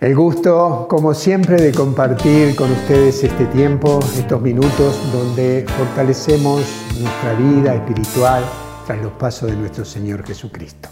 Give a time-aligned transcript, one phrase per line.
[0.00, 6.62] El gusto, como siempre, de compartir con ustedes este tiempo, estos minutos donde fortalecemos
[7.00, 8.44] nuestra vida espiritual
[8.86, 10.88] tras los pasos de nuestro Señor Jesucristo.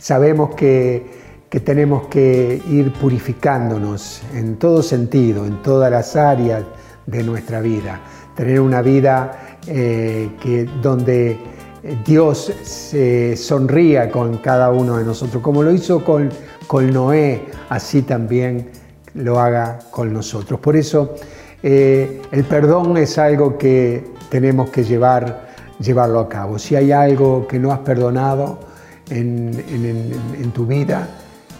[0.00, 1.06] Sabemos que,
[1.64, 6.64] tenemos que ir purificándonos en todo sentido, en todas las áreas
[7.06, 8.00] de nuestra vida.
[8.34, 11.38] Tener una vida eh, que, donde
[12.04, 16.28] Dios se sonría con cada uno de nosotros, como lo hizo con
[16.68, 18.68] con Noé, así también
[19.14, 20.60] lo haga con nosotros.
[20.60, 21.14] Por eso
[21.62, 25.48] eh, el perdón es algo que tenemos que llevar,
[25.80, 26.58] llevarlo a cabo.
[26.58, 28.60] Si hay algo que no has perdonado
[29.08, 31.08] en, tu vida,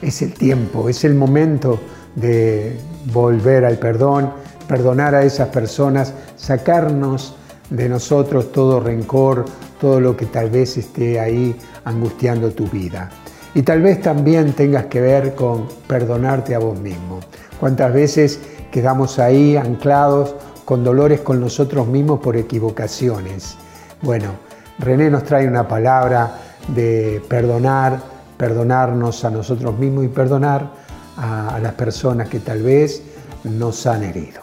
[0.03, 1.81] es el tiempo, es el momento
[2.15, 2.79] de
[3.11, 4.31] volver al perdón,
[4.69, 7.35] perdonar a esas personas, sacarnos
[7.71, 9.47] de nosotros todo rencor,
[9.81, 13.11] todo lo que tal vez esté ahí angustiando tu vida.
[13.55, 17.21] Y tal vez también tengas que ver con perdonarte a vos mismo.
[17.59, 23.57] ¿Cuántas veces quedamos ahí anclados con dolores con nosotros mismos por equivocaciones?
[24.03, 24.33] Bueno,
[24.79, 26.39] René nos trae una palabra
[26.69, 28.01] de perdonar,
[28.37, 30.71] perdonarnos a nosotros mismos y perdonar
[31.17, 33.03] a, las personas que tal vez
[33.45, 34.43] nos han herido.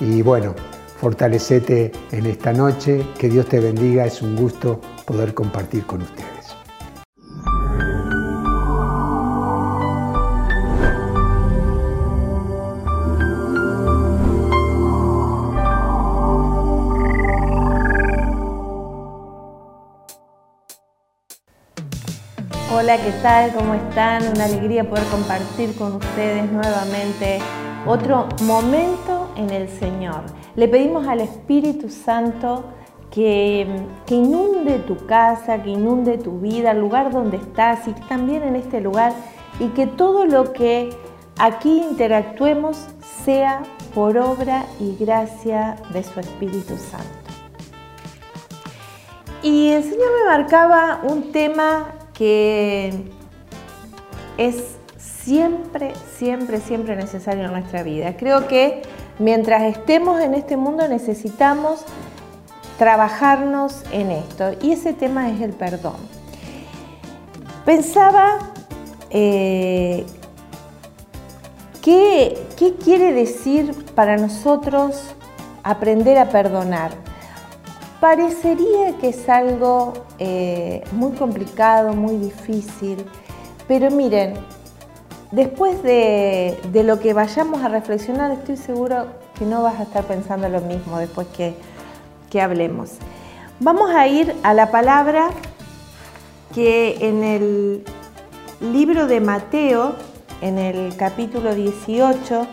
[0.00, 0.54] Y bueno,
[0.98, 6.35] fortalecete en esta noche, que Dios te bendiga, es un gusto poder compartir con ustedes.
[22.78, 23.54] Hola, ¿qué tal?
[23.54, 24.22] ¿Cómo están?
[24.34, 27.38] Una alegría poder compartir con ustedes nuevamente
[27.86, 30.24] otro momento en el Señor.
[30.56, 32.64] Le pedimos al Espíritu Santo
[33.10, 33.66] que,
[34.04, 38.56] que, inunde tu casa, que inunde tu vida, el lugar donde estás y también en
[38.56, 39.14] este lugar
[39.58, 40.90] y que todo lo que
[41.38, 42.88] aquí interactuemos
[43.24, 43.62] sea
[43.94, 47.26] por obra y gracia de su Espíritu Santo.
[49.42, 52.92] Y el Señor me marcaba un tema que
[54.38, 58.16] es siempre, siempre, siempre necesario en nuestra vida.
[58.16, 58.82] Creo que
[59.18, 61.84] mientras estemos en este mundo necesitamos
[62.78, 65.96] trabajarnos en esto y ese tema es el perdón.
[67.64, 68.38] Pensaba
[69.10, 70.04] eh,
[71.82, 75.14] ¿qué, ¿qué quiere decir para nosotros
[75.62, 76.90] aprender a perdonar?
[78.00, 83.04] Parecería que es algo eh, muy complicado, muy difícil,
[83.66, 84.34] pero miren,
[85.32, 89.06] después de, lo que vayamos a reflexionar, estoy seguro
[89.38, 91.54] que no vas a estar pensando lo mismo después que,
[92.30, 92.92] que hablemos.
[93.60, 95.30] Vamos a ir a la palabra
[96.54, 97.84] que en el
[98.60, 99.94] libro de Mateo,
[100.42, 102.46] en el capítulo 18,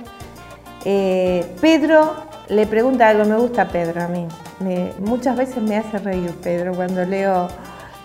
[0.85, 2.13] eh, Pedro
[2.49, 4.27] le pregunta algo, me gusta Pedro a mí,
[4.99, 7.47] muchas veces me hace reír Pedro cuando leo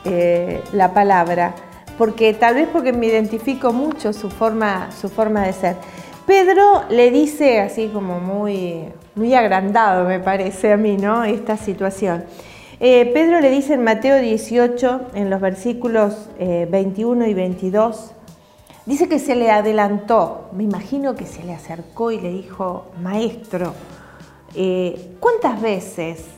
[0.04, 1.54] eh, la palabra,
[1.98, 5.76] porque tal vez porque me identifico mucho su forma, su forma de ser.
[6.24, 8.84] Pedro le dice así como muy,
[9.16, 11.24] muy agrandado, me parece a mí, ¿no?
[11.24, 12.24] Esta situación.
[12.80, 18.12] Eh, Pedro le dice en Mateo 18, en los versículos 21 eh, y 22,
[18.86, 23.74] dice que se le adelantó, me imagino que se le acercó y le dijo, maestro,
[25.20, 26.37] ¿cuántas veces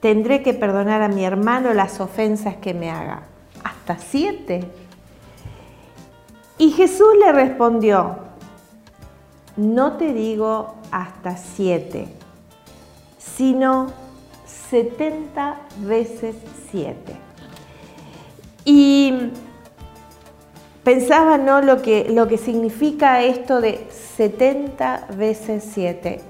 [0.00, 3.22] tendré que perdonar a mi hermano las ofensas que me haga.
[3.62, 4.64] Hasta siete.
[6.58, 8.18] Y Jesús le respondió,
[9.56, 12.08] no te digo hasta siete,
[13.18, 13.88] sino
[14.46, 16.36] setenta veces
[16.70, 17.14] siete.
[18.64, 19.30] Y
[20.84, 21.60] pensaba ¿no?
[21.60, 23.86] lo, que, lo que significa esto de
[24.16, 26.20] 70 veces 7.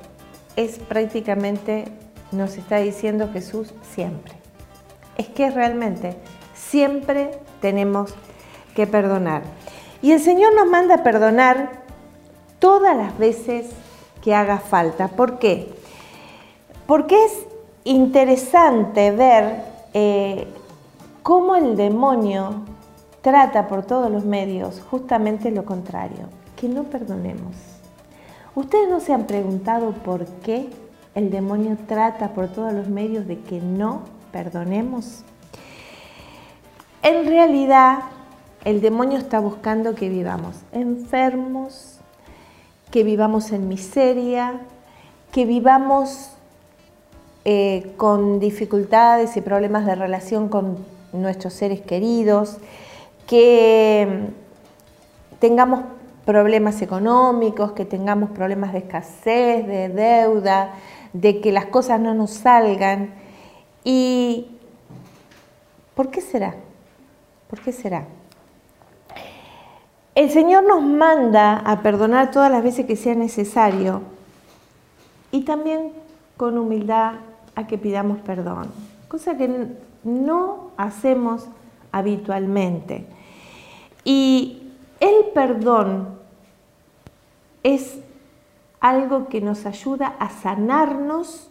[0.57, 1.87] Es prácticamente
[2.33, 4.35] nos está diciendo Jesús siempre.
[5.17, 6.17] Es que realmente
[6.55, 8.15] siempre tenemos
[8.75, 9.43] que perdonar.
[10.03, 11.71] Y el Señor nos manda a perdonar
[12.59, 13.67] todas las veces
[14.23, 15.09] que haga falta.
[15.09, 15.73] ¿Por qué?
[16.87, 17.33] Porque es
[17.85, 20.47] interesante ver eh,
[21.23, 22.63] cómo el demonio
[23.21, 27.55] trata por todos los medios justamente lo contrario, que no perdonemos.
[28.55, 30.71] ¿Ustedes no se han preguntado por qué
[31.15, 34.03] el demonio trata por todos los medios de que no
[34.33, 35.25] perdonemos.
[37.03, 38.01] En realidad,
[38.65, 41.99] el demonio está buscando que vivamos enfermos,
[42.91, 44.61] que vivamos en miseria,
[45.33, 46.33] que vivamos
[47.45, 50.79] eh, con dificultades y problemas de relación con
[51.13, 52.59] nuestros seres queridos,
[53.27, 54.29] que
[55.39, 55.85] tengamos
[56.27, 60.75] problemas económicos, que tengamos problemas de escasez, de deuda,
[61.13, 63.15] de que las cosas no nos salgan.
[63.85, 64.47] ¿Y
[65.95, 66.55] por qué será?
[67.49, 68.07] ¿Por qué será?
[70.15, 74.03] El Señor nos manda a perdonar todas las veces que sea necesario
[75.31, 75.93] y también
[76.37, 77.15] con humildad
[77.55, 78.71] a que pidamos perdón,
[79.09, 79.69] cosa que
[80.03, 81.47] no hacemos
[81.93, 83.07] habitualmente.
[84.05, 86.19] Y el perdón
[87.63, 87.99] es
[88.81, 91.51] algo que nos ayuda a sanarnos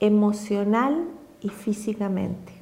[0.00, 1.04] emocional
[1.40, 2.52] y físicamente.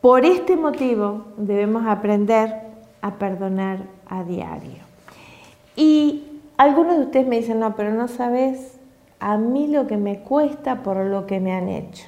[0.00, 2.54] Por este motivo debemos aprender
[3.00, 4.82] a perdonar a diario.
[5.74, 8.78] Y algunos de ustedes me dicen, no, pero no sabes
[9.20, 12.06] a mí lo que me cuesta por lo que me han hecho.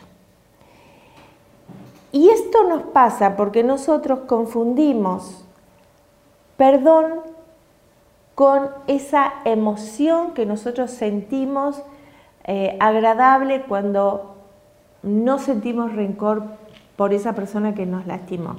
[2.12, 5.44] Y esto nos pasa porque nosotros confundimos
[6.56, 7.20] perdón
[8.40, 11.82] con esa emoción que nosotros sentimos
[12.44, 14.36] eh, agradable cuando
[15.02, 16.44] no sentimos rencor
[16.96, 18.56] por esa persona que nos lastimó.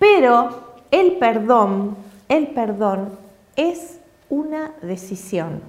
[0.00, 0.48] Pero
[0.90, 1.96] el perdón,
[2.28, 3.10] el perdón
[3.54, 5.60] es una decisión,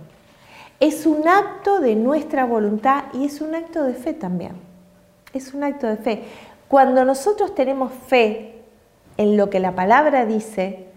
[0.80, 4.54] es un acto de nuestra voluntad y es un acto de fe también.
[5.32, 6.24] Es un acto de fe.
[6.68, 8.64] Cuando nosotros tenemos fe
[9.16, 10.88] en lo que la palabra dice,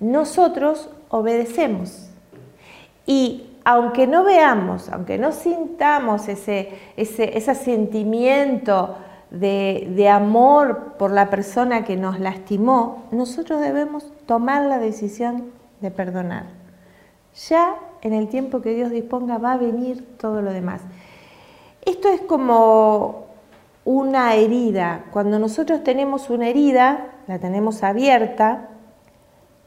[0.00, 2.08] nosotros obedecemos.
[3.06, 8.96] Y aunque no veamos, aunque no sintamos ese, ese, sentimiento
[9.30, 15.50] de, de, amor por la persona que nos lastimó, nosotros debemos tomar la decisión
[15.80, 16.44] de perdonar.
[17.48, 20.82] Ya en el tiempo que Dios disponga va a venir todo lo demás.
[21.84, 23.26] Esto es como
[23.84, 25.04] una herida.
[25.12, 28.68] Cuando nosotros tenemos una herida, la tenemos abierta,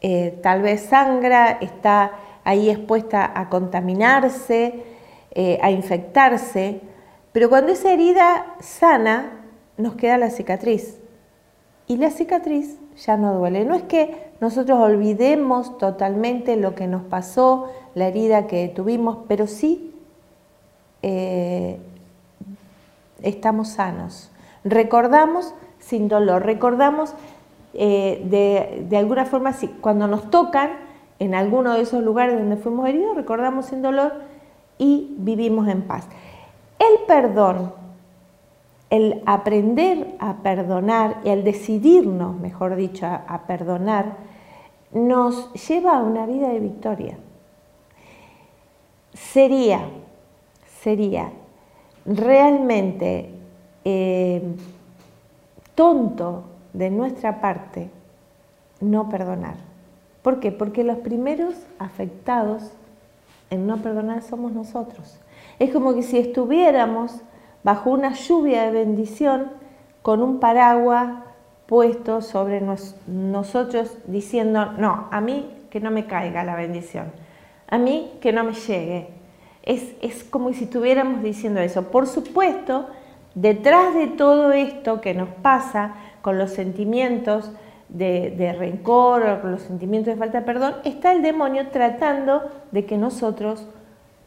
[0.02, 2.12] eh, tal vez sangra, está
[2.44, 4.84] ahí expuesta a contaminarse,
[5.32, 6.82] eh, a infectarse,
[7.32, 9.32] pero cuando esa herida sana,
[9.78, 10.98] nos queda la cicatriz.
[11.88, 13.66] Y la cicatriz ya no duele.
[13.66, 19.48] No es que nosotros olvidemos totalmente lo que nos pasó, la herida que tuvimos, pero
[19.48, 19.96] sí
[21.02, 21.80] eh,
[23.22, 24.32] estamos sanos.
[24.64, 27.14] Recordamos sin dolor, recordamos
[27.74, 30.72] eh, de, alguna forma, si, cuando nos tocan
[31.20, 34.14] en alguno de esos lugares donde fuimos heridos, recordamos sin dolor
[34.78, 36.08] y vivimos en paz.
[36.80, 37.74] El perdón,
[38.90, 44.18] el aprender a perdonar y el decidirnos, mejor dicho, a perdonar,
[44.92, 47.18] nos lleva a una vida de victoria.
[49.14, 49.82] Sería,
[50.82, 51.32] sería
[52.06, 53.30] realmente
[53.84, 54.42] eh,
[55.76, 57.90] tonto de nuestra parte
[58.82, 59.56] no perdonar.
[60.22, 60.52] ¿Por qué?
[60.52, 62.72] Porque los primeros afectados
[63.50, 65.20] en no perdonar somos nosotros.
[65.58, 67.22] Es como que si estuviéramos
[67.64, 69.48] bajo una lluvia de bendición
[70.02, 71.24] con un paraguas
[71.66, 72.64] puesto sobre
[73.08, 77.12] nosotros diciendo, no, a mí que no me caiga la bendición,
[77.68, 79.10] a mí que no me llegue.
[79.64, 81.92] Es, es como si estuviéramos diciendo eso.
[81.92, 82.88] Por supuesto,
[83.36, 87.52] detrás de todo esto que nos pasa, con los sentimientos
[87.90, 92.86] de, rencor o con los sentimientos de falta de perdón, está el demonio tratando de
[92.86, 93.66] que nosotros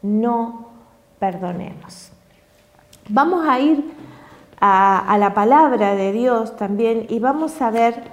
[0.01, 0.67] no
[1.19, 2.11] perdonemos.
[3.09, 3.83] Vamos a ir
[4.59, 8.03] a, la palabra de Dios también y vamos a ver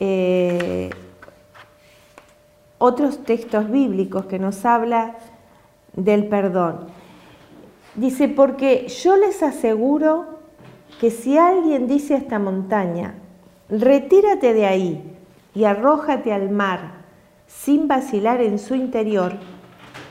[0.00, 0.90] eh,
[2.78, 5.16] otros textos bíblicos que nos habla
[5.94, 6.86] del perdón.
[7.94, 10.38] Dice, porque yo les aseguro
[11.00, 13.14] que si alguien dice a esta montaña,
[13.68, 15.16] retírate de ahí
[15.54, 16.98] y arrójate al mar
[17.46, 19.34] sin vacilar en su interior,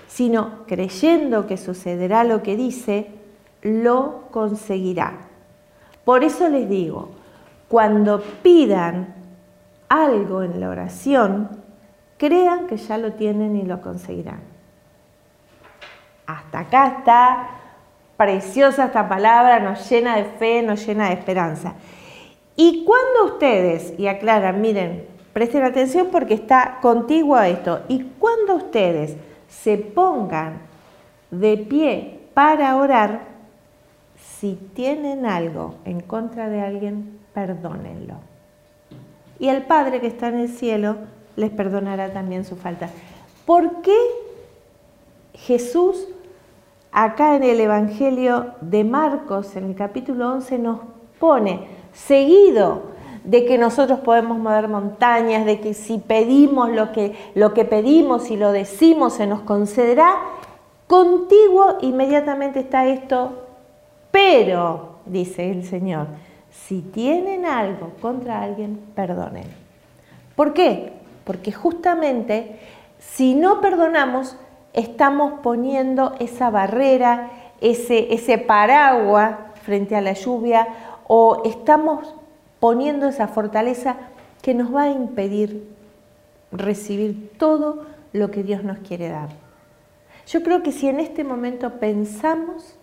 [0.08, 3.12] sino creyendo que sucederá lo que dice,
[3.62, 5.14] lo conseguirá.
[6.04, 7.12] Por eso les digo,
[7.68, 9.14] cuando pidan
[9.90, 11.50] algo en la oración,
[12.18, 14.42] crean que ya lo tienen y lo conseguirán.
[16.26, 17.50] Hasta acá está
[18.18, 21.76] preciosa esta palabra, nos llena de fe, nos llena de esperanza.
[22.58, 28.56] Y cuando ustedes, y aclaran, miren, presten atención porque está contigo a esto, y cuando
[28.56, 29.16] ustedes
[29.48, 30.58] se pongan
[31.32, 33.22] de pie para orar,
[34.40, 38.16] si tienen algo en contra de alguien, perdónenlo.
[39.40, 40.98] Y el Padre que está en el cielo
[41.36, 42.90] les perdonará también su falta.
[43.46, 43.98] ¿Por qué
[45.34, 46.08] Jesús
[46.92, 50.80] acá en el Evangelio de Marcos, en el capítulo 11, nos
[51.20, 51.68] pone
[52.06, 52.84] seguido
[53.24, 58.32] de que nosotros podemos mover montañas, de que si pedimos lo que, lo que pedimos
[58.32, 60.16] y lo decimos se nos concederá,
[60.88, 63.44] contigo inmediatamente está esto,
[64.12, 66.08] pero, dice el Señor,
[66.50, 69.46] si tienen algo contra alguien, perdonen.
[70.36, 70.94] ¿Por qué?
[71.26, 72.60] Porque justamente
[73.00, 74.38] si no perdonamos,
[74.74, 80.68] estamos poniendo esa barrera, ese, ese paraguas frente a la lluvia
[81.08, 82.14] o estamos
[82.60, 83.96] poniendo esa fortaleza
[84.42, 85.68] que nos va a impedir
[86.52, 89.30] recibir todo lo que Dios nos quiere dar.
[90.28, 92.76] Yo creo que si en este momento pensamos,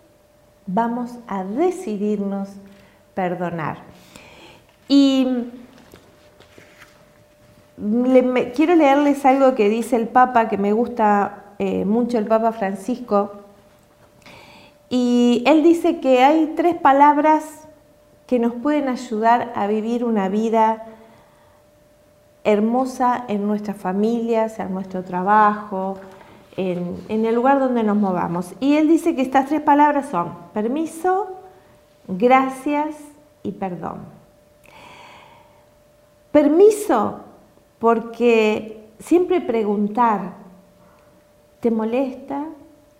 [0.65, 2.49] vamos a decidirnos
[3.13, 3.77] perdonar.
[4.87, 5.27] Y
[8.55, 13.31] quiero leerles algo que dice el Papa, que me gusta eh, mucho el Papa Francisco.
[14.89, 17.64] Y él dice que hay tres palabras
[18.27, 20.85] que nos pueden ayudar a vivir una vida
[22.43, 25.97] hermosa en nuestras familias, en nuestro trabajo,
[26.57, 28.53] en, el lugar donde nos movamos.
[28.59, 31.27] Y él dice que estas tres palabras son permiso,
[32.07, 32.95] gracias
[33.43, 33.99] y perdón.
[36.31, 37.21] Permiso,
[37.79, 40.33] porque siempre preguntar,
[41.59, 42.45] ¿te molesta?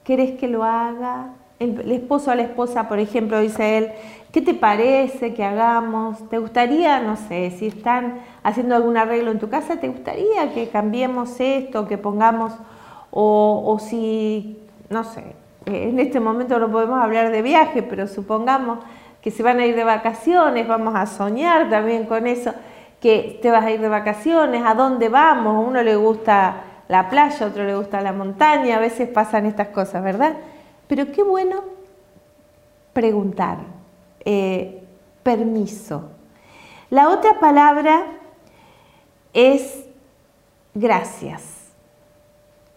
[0.04, 1.34] ¿Querés que lo haga?
[1.60, 3.92] El, esposo a la esposa, por ejemplo, dice él,
[4.32, 6.30] ¿qué te parece que hagamos?
[6.30, 10.68] ¿Te gustaría, no sé, si están haciendo algún arreglo en tu casa, ¿te gustaría que
[10.70, 12.54] cambiemos esto, que pongamos,
[13.12, 14.60] o, o si,
[14.90, 15.24] no sé,
[15.66, 18.80] en este momento no podemos hablar de viaje, pero supongamos
[19.22, 22.54] que se van a ir de vacaciones, vamos a soñar también con eso,
[23.02, 26.58] que te vas a ir de vacaciones, a dónde vamos, a uno le gusta
[26.88, 30.34] la playa, a otro le gusta la montaña, a veces pasan estas cosas, ¿verdad?
[30.88, 31.64] Pero qué bueno
[32.94, 33.58] preguntar,
[34.24, 34.84] eh,
[35.24, 36.10] permiso.
[36.90, 38.06] La otra palabra
[39.34, 39.86] es
[40.74, 41.72] gracias.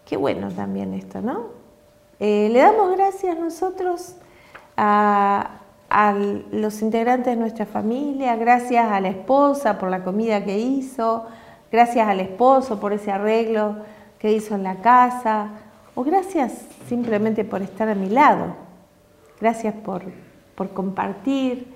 [0.05, 1.47] Qué bueno también esto, ¿no?
[2.19, 4.15] Eh, le damos gracias nosotros
[4.75, 10.57] a, a los integrantes de nuestra familia, gracias a la esposa por la comida que
[10.57, 11.27] hizo,
[11.71, 13.77] gracias al esposo por ese arreglo
[14.17, 15.49] que hizo en la casa,
[15.99, 18.55] o gracias simplemente por estar a mi lado,
[19.41, 20.01] gracias por,
[20.73, 21.67] compartir,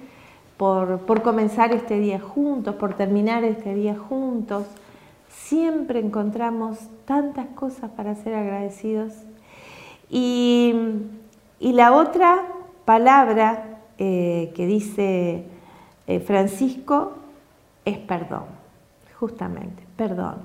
[0.56, 4.66] por, por comenzar este día juntos, por terminar este día juntos.
[5.28, 9.12] Siempre encontramos tantas cosas para ser agradecidos.
[10.10, 10.74] Y,
[11.60, 12.48] y la otra
[12.86, 15.44] palabra eh, que dice
[16.08, 17.12] eh, Francisco
[17.84, 18.46] es perdón,
[19.20, 20.36] justamente, perdón.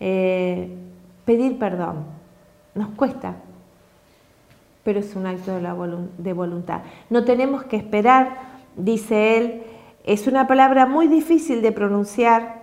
[0.00, 0.74] Eh,
[1.26, 2.21] pedir perdón
[2.74, 3.36] nos cuesta,
[4.84, 5.52] pero es un acto
[6.18, 6.82] de, voluntad.
[7.10, 8.38] No tenemos que esperar,
[8.76, 9.62] dice él,
[10.04, 12.62] es una palabra muy difícil de pronunciar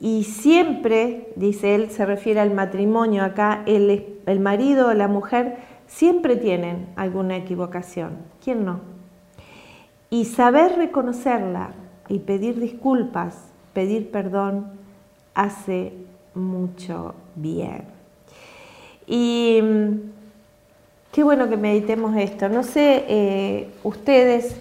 [0.00, 5.56] y siempre, dice él, se refiere al matrimonio acá, el, el marido o la mujer
[5.86, 8.18] siempre tienen alguna equivocación.
[8.44, 8.80] ¿Quién no?
[10.10, 11.70] Y saber reconocerla
[12.08, 14.68] y pedir disculpas, pedir perdón,
[15.34, 15.94] hace
[16.34, 17.95] mucho bien.
[19.06, 19.92] Y mm,
[21.12, 22.48] qué bueno que meditemos esto.
[22.48, 24.56] No sé eh, ustedes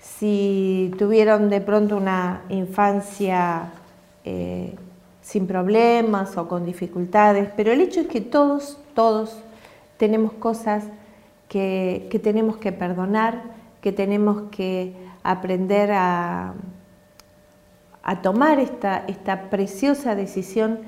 [0.00, 3.72] si tuvieron de pronto una infancia
[4.24, 4.74] eh,
[5.20, 9.36] sin problemas o con dificultades, pero el hecho es que todos, todos
[9.96, 10.84] tenemos cosas
[11.48, 16.54] que, que tenemos que perdonar que tenemos que aprender a,
[18.02, 20.80] a tomar esta, esta preciosa decisión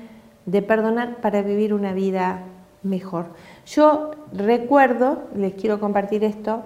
[0.45, 2.39] de perdonar para vivir una vida
[2.85, 3.25] mejor.
[3.65, 6.63] Yo recuerdo, les quiero compartir esto,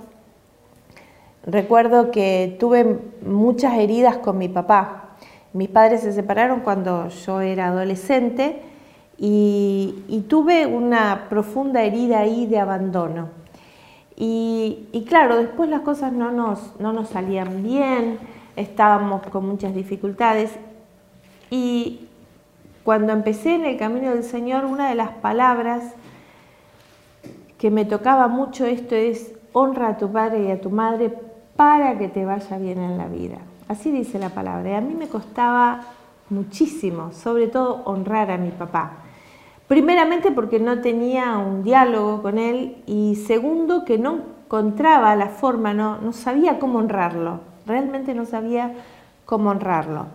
[1.45, 5.15] recuerdo que tuve muchas heridas con mi papá.
[5.53, 8.61] Mis padres se separaron cuando yo era adolescente
[9.17, 13.39] y, y tuve una profunda herida ahí de abandono.
[14.21, 18.19] Y, claro, después las cosas no nos, no nos salían bien,
[18.57, 20.51] estábamos con muchas dificultades.
[21.49, 22.09] Y
[22.83, 25.93] cuando empecé en el camino del Señor, una de las palabras
[27.59, 31.13] que me tocaba mucho esto es honra a tu padre y a tu madre
[31.55, 33.37] para que te vaya bien en la vida.
[33.67, 34.71] Así dice la palabra.
[34.71, 35.81] Y a mí me costaba
[36.29, 38.93] muchísimo, sobre todo honrar a mi papá.
[39.67, 45.73] Primeramente porque no tenía un diálogo con él y segundo que no encontraba la forma,
[45.73, 48.73] no, no sabía cómo honrarlo, realmente no sabía
[49.25, 50.07] cómo honrarlo.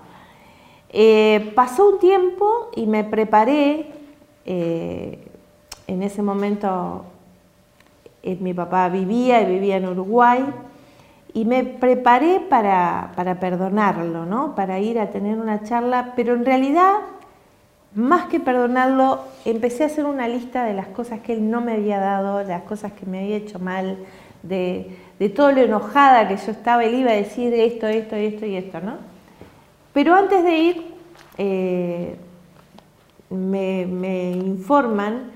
[0.89, 3.93] Eh, pasó un tiempo y me preparé,
[4.47, 5.29] eh,
[5.87, 7.05] en ese momento
[8.25, 10.45] eh, mi papá vivía y vivía en Uruguay
[11.35, 14.55] y me preparé para, para perdonarlo, ¿no?
[14.55, 16.95] para ir a tener una charla, pero en realidad,
[17.95, 21.75] más que perdonarlo, empecé a hacer una lista de las cosas que él no me
[21.75, 23.99] había dado, las cosas que me había hecho mal,
[24.43, 28.47] de, de todo lo enojada que yo estaba, él iba a decir esto, esto, esto
[28.47, 28.97] y esto, ¿no?
[29.93, 30.95] Pero antes de ir,
[31.39, 32.17] eh,
[33.31, 35.31] me, me, informan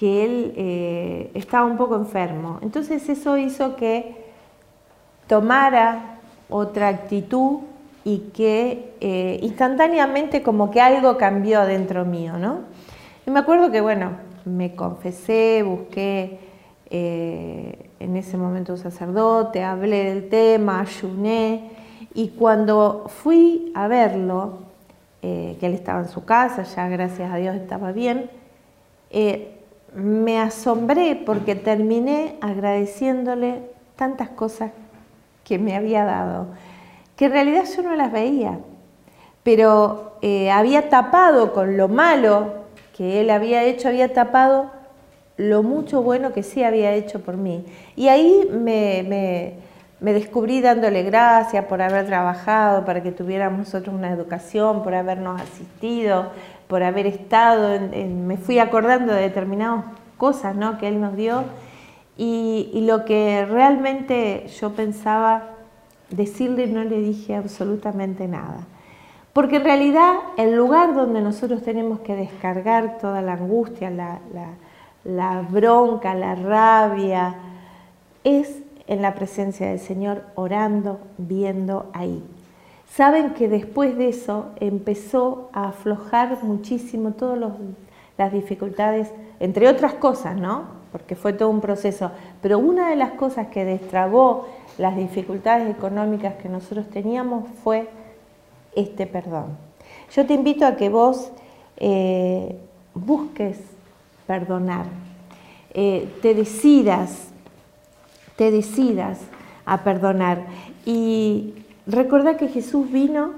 [0.00, 2.58] que él eh, estaba un poco enfermo.
[2.62, 4.16] Entonces eso hizo que
[5.26, 7.58] tomara otra actitud
[8.02, 12.60] y que eh, instantáneamente como que algo cambió dentro mío, ¿no?
[13.26, 14.12] Y me acuerdo que, bueno,
[14.46, 16.38] me confesé, busqué
[16.88, 21.72] eh, en ese momento un sacerdote, hablé del tema, ayuné,
[22.14, 24.70] y cuando fui a verlo,
[25.20, 28.30] que él estaba en su casa, ya gracias a Dios estaba bien,
[29.94, 33.62] me asombré porque terminé agradeciéndole
[33.96, 34.70] tantas cosas
[35.44, 36.46] que me había dado,
[37.16, 38.58] que en realidad yo no las veía,
[39.42, 42.60] pero eh, había tapado con lo malo
[42.96, 44.70] que él había hecho, había tapado
[45.36, 47.64] lo mucho bueno que sí había hecho por mí.
[47.96, 49.54] Y ahí me,
[50.00, 56.30] descubrí dándole gracias por haber trabajado, para que tuviéramos nosotros una educación, por habernos asistido,
[56.70, 59.84] por haber estado, me fui acordando de determinadas
[60.16, 60.78] cosas ¿no?
[60.78, 61.42] que él nos dio
[62.16, 65.48] y, lo que realmente yo pensaba
[66.10, 68.66] decirle no le dije absolutamente nada.
[69.32, 74.20] Porque en realidad el lugar donde nosotros tenemos que descargar toda la angustia, la,
[75.02, 77.34] la, bronca, la rabia,
[78.22, 82.22] es en la presencia del Señor, orando, viendo ahí.
[82.94, 87.38] Saben que después de eso empezó a aflojar muchísimo todas
[88.18, 90.80] las dificultades, entre otras cosas, ¿no?
[90.92, 92.10] porque fue todo un proceso.
[92.42, 94.48] Pero una de las cosas que destrabó
[94.78, 97.88] las dificultades económicas que nosotros teníamos fue
[98.74, 99.56] este perdón.
[100.14, 101.30] Yo te invito a que vos
[101.76, 102.56] eh,
[102.94, 103.58] busques
[104.26, 104.86] perdonar,
[105.74, 107.28] eh, te decidas,
[108.36, 109.20] te decidas
[109.64, 110.42] a perdonar.
[110.84, 111.54] Y
[111.90, 113.32] recordá que Jesús vino,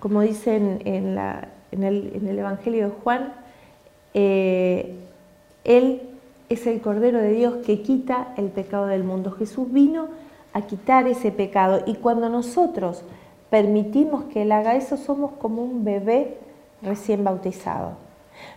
[0.00, 1.18] como dice en,
[1.70, 3.32] el, Evangelio de Juan,
[4.14, 4.94] eh,
[5.64, 6.02] Él
[6.48, 9.32] es el Cordero de Dios que quita el pecado del mundo.
[9.32, 10.08] Jesús vino
[10.52, 13.02] a quitar ese pecado y cuando nosotros
[13.50, 16.38] permitimos que Él haga eso, somos como un bebé
[16.82, 17.92] recién bautizado.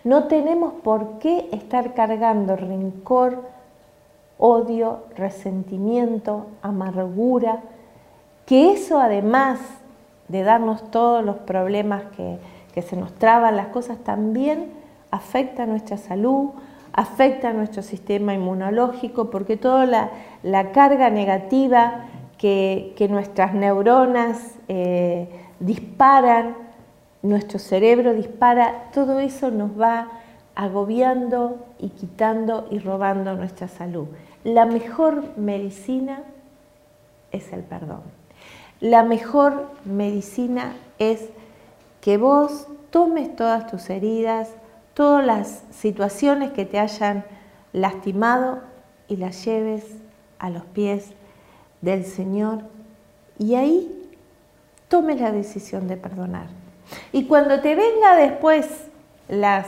[0.03, 3.43] No tenemos por qué estar cargando rencor,
[4.37, 7.61] odio, resentimiento, amargura,
[8.47, 9.59] que eso además
[10.29, 12.39] de darnos todos los problemas que,
[12.73, 14.71] que se nos traban las cosas, también
[15.11, 16.49] afecta nuestra salud,
[16.97, 19.85] afecta nuestro sistema inmunológico porque toda
[20.41, 22.05] la, carga negativa
[22.39, 25.29] que, nuestras neuronas eh,
[25.59, 26.55] disparan,
[27.21, 30.07] nuestro cerebro dispara, todo eso nos va
[30.55, 34.07] agobiando y quitando y robando nuestra salud.
[34.43, 36.23] La mejor medicina
[37.31, 38.16] es el perdón.
[38.79, 41.29] La mejor medicina es
[42.01, 44.49] que vos tomes todas tus heridas,
[44.93, 47.25] todas las situaciones que te hayan
[47.73, 48.59] lastimado
[49.07, 49.83] y las lleves
[50.39, 51.11] a los pies
[51.81, 52.63] del Señor
[53.39, 54.09] y ahí
[54.87, 56.47] tomes la decisión de perdonar.
[57.11, 58.67] Y cuando te venga después
[59.27, 59.67] las,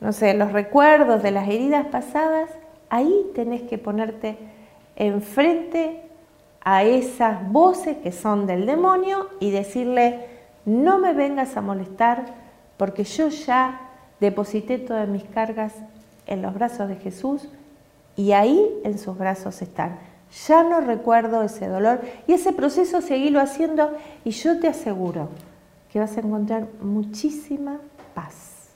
[0.00, 2.50] no sé, los recuerdos de las heridas pasadas,
[2.90, 4.36] ahí tenés que ponerte
[4.96, 6.02] enfrente
[6.64, 10.26] a esas voces que son del demonio y decirle,
[10.64, 12.24] no me vengas a molestar
[12.76, 13.80] porque yo ya
[14.20, 15.74] deposité todas mis cargas
[16.26, 17.48] en los brazos de Jesús
[18.16, 19.98] y ahí en sus brazos están.
[20.46, 23.92] Ya no recuerdo ese dolor y ese proceso seguirlo haciendo
[24.24, 25.28] y yo te aseguro
[25.92, 27.78] que vas a encontrar muchísima
[28.14, 28.70] paz,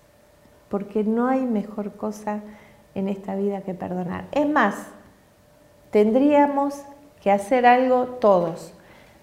[0.69, 2.41] porque no hay mejor cosa
[2.95, 4.27] en esta vida que perdonar.
[4.33, 4.75] Es más,
[5.91, 6.83] tendríamos
[7.27, 8.73] que hacer algo todos,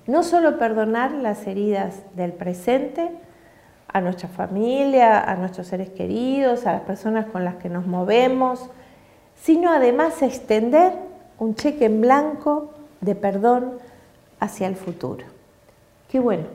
[0.07, 3.09] no solo perdonar las heridas del presente,
[3.87, 8.69] a nuestra familia, a nuestros seres queridos, a las personas con las que nos movemos,
[9.41, 10.91] sino además extender
[11.39, 13.75] un cheque en blanco de perdón
[14.41, 15.25] hacia el futuro.
[16.09, 16.47] Qué bueno,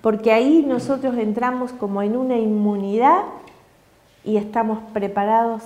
[0.00, 3.24] porque ahí nosotros entramos como en una inmunidad
[4.22, 5.64] y estamos preparados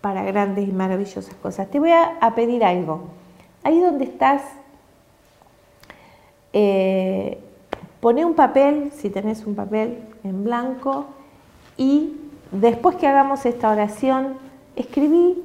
[0.00, 1.70] para grandes y maravillosas cosas.
[1.70, 3.19] Te voy a, pedir algo.
[3.62, 4.42] Ahí donde estás,
[6.52, 7.38] eh,
[8.00, 11.04] Pone un papel, si tenés un papel en blanco,
[11.76, 12.16] y
[12.50, 14.36] después que hagamos esta oración,
[14.74, 15.42] escribí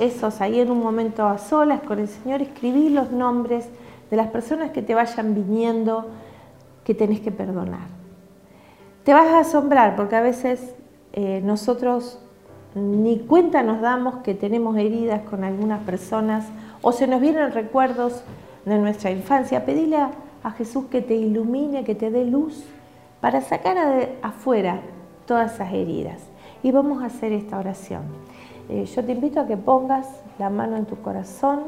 [0.00, 3.68] esos ahí en un momento a solas con el Señor, escribí los nombres
[4.10, 6.06] de las personas que te vayan viniendo
[6.84, 7.86] que tenés que perdonar.
[9.04, 10.74] Te vas a asombrar porque a veces
[11.12, 12.18] eh, nosotros
[12.74, 16.44] ni cuenta nos damos que tenemos heridas con algunas personas
[16.82, 18.22] o se nos vienen recuerdos
[18.64, 19.64] de nuestra infancia.
[19.64, 20.10] Pedile a,
[20.56, 22.64] Jesús que te ilumine, que te dé luz
[23.20, 23.76] para sacar
[24.22, 24.80] afuera
[25.26, 26.22] todas esas heridas.
[26.62, 28.04] Y vamos a hacer esta oración.
[28.70, 31.64] Eh, yo te invito a que pongas la mano en tu corazón,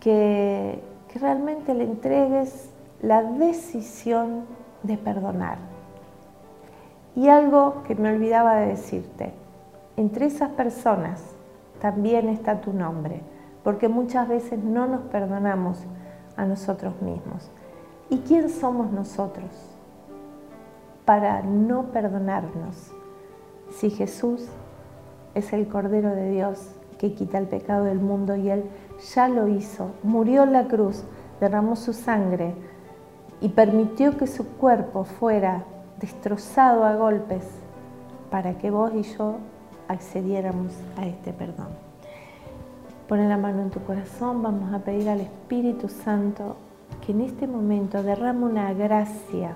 [0.00, 0.80] que,
[1.12, 2.70] que realmente le entregues
[3.02, 4.44] la decisión
[4.82, 5.58] de perdonar.
[7.14, 9.32] Y algo que me olvidaba de decirte,
[9.98, 11.22] entre esas personas
[11.80, 13.20] también está tu nombre,
[13.62, 15.78] porque muchas veces no nos perdonamos
[16.36, 17.50] a nosotros mismos.
[18.10, 19.50] ¿Y quién somos nosotros
[21.04, 22.92] para no perdonarnos
[23.70, 24.46] si Jesús
[25.34, 28.64] es el Cordero de Dios que quita el pecado del mundo y Él
[29.14, 31.04] ya lo hizo, murió en la cruz,
[31.40, 32.54] derramó su sangre
[33.40, 35.64] y permitió que su cuerpo fuera
[36.00, 37.44] destrozado a golpes
[38.30, 39.36] para que vos y yo
[39.88, 41.87] accediéramos a este perdón.
[43.08, 46.56] Pone la mano en tu corazón, vamos a pedir al Espíritu Santo
[47.04, 49.52] que en este momento derrame una gracia,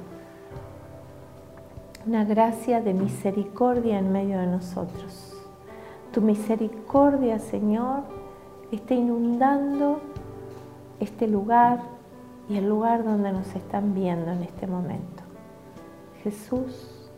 [2.07, 5.37] una gracia de misericordia en medio de nosotros.
[6.13, 8.05] Tu misericordia, Señor,
[8.71, 10.01] está inundando
[10.99, 11.81] este lugar
[12.49, 15.23] y el lugar donde nos están viendo en este momento.
[16.23, 17.11] Jesús,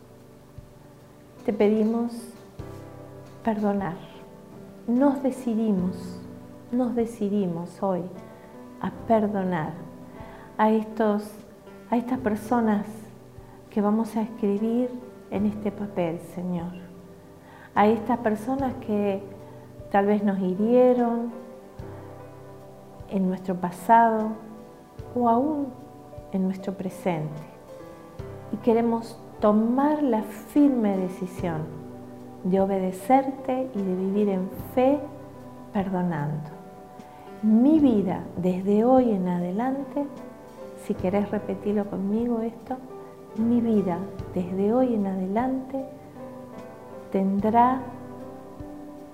[1.45, 2.11] te pedimos
[3.43, 3.95] perdonar.
[4.87, 6.19] Nos decidimos,
[6.77, 8.01] nos decidimos hoy
[8.81, 9.73] a perdonar
[10.57, 11.23] a, estos,
[11.89, 12.85] a estas personas
[13.69, 14.89] que vamos a escribir
[15.31, 16.71] en este papel, Señor.
[17.73, 19.21] A estas personas que
[19.91, 21.31] tal vez nos hirieron
[23.09, 24.29] en nuestro pasado
[25.15, 25.67] o aún
[26.31, 27.41] en nuestro presente.
[28.51, 31.63] Y queremos tomar la firme decisión
[32.43, 34.99] de obedecerte y de vivir en fe
[35.73, 36.54] perdonando.
[37.41, 40.05] Mi vida desde hoy en adelante,
[40.85, 42.77] si querés repetirlo conmigo esto,
[43.37, 43.99] mi vida
[44.33, 45.85] desde hoy en adelante
[47.11, 47.81] tendrá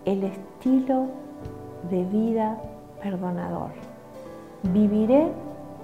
[0.06, 1.08] el estilo
[1.90, 2.58] de vida
[3.02, 3.72] perdonador.
[4.64, 5.32] Viviré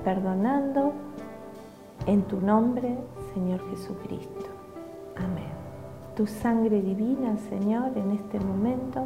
[0.04, 0.94] perdonando
[2.06, 2.98] en tu nombre,
[3.34, 4.46] Señor Jesucristo.
[5.16, 5.58] Amén
[6.18, 9.06] tu sangre divina, Señor, en este momento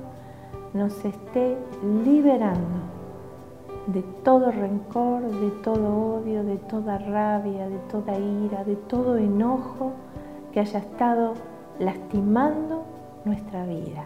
[0.73, 1.57] nos esté
[2.05, 3.00] liberando
[3.87, 9.91] de todo rencor, de todo odio, de toda rabia, de toda ira, de todo enojo
[10.51, 11.33] que haya estado
[11.79, 12.83] lastimando
[13.25, 14.05] nuestra vida.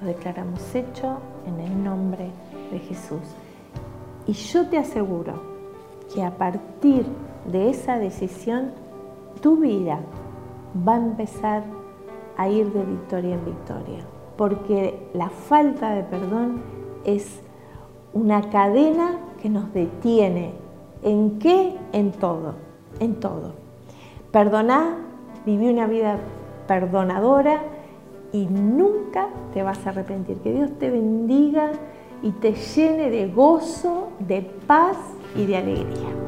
[0.00, 2.30] Lo declaramos hecho en el nombre
[2.70, 3.20] de Jesús.
[4.26, 5.34] Y yo te aseguro
[6.14, 7.06] que a partir
[7.46, 8.72] de esa decisión,
[9.40, 10.00] tu vida
[10.86, 11.64] va a empezar
[12.36, 14.04] a ir de victoria en victoria,
[14.36, 16.62] porque la falta de perdón
[17.04, 17.42] es
[18.14, 20.52] una cadena que nos detiene.
[21.02, 21.76] ¿En qué?
[21.92, 22.54] En todo,
[23.00, 23.52] en todo.
[24.30, 24.96] Perdoná,
[25.44, 26.18] viví una vida
[26.66, 27.62] perdonadora
[28.32, 30.38] y nunca te vas a arrepentir.
[30.38, 31.72] Que Dios te bendiga
[32.22, 34.96] y te llene de gozo, de paz
[35.36, 36.21] y de alegría.